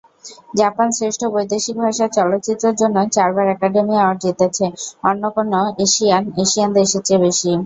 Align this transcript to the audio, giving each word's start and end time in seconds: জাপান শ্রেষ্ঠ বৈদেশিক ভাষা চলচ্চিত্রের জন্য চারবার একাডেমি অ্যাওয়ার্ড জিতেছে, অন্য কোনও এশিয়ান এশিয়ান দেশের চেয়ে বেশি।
জাপান 0.55 0.87
শ্রেষ্ঠ 0.97 1.21
বৈদেশিক 1.33 1.75
ভাষা 1.83 2.05
চলচ্চিত্রের 2.17 2.75
জন্য 2.81 2.97
চারবার 3.15 3.45
একাডেমি 3.49 3.95
অ্যাওয়ার্ড 3.95 4.19
জিতেছে, 4.23 4.65
অন্য 5.09 5.23
কোনও 5.35 5.61
এশিয়ান 5.85 6.23
এশিয়ান 6.43 6.69
দেশের 6.77 7.01
চেয়ে 7.07 7.23
বেশি। 7.25 7.51